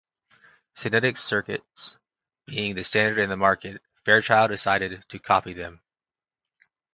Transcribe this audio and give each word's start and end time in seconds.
Signetics's 0.73 1.23
circuits 1.23 1.95
being 2.47 2.73
the 2.73 2.83
standard 2.83 3.19
in 3.19 3.29
the 3.29 3.37
market, 3.37 3.83
Fairchild 4.03 4.49
decided 4.49 5.05
to 5.09 5.19
copy 5.19 5.53
them. 5.53 5.79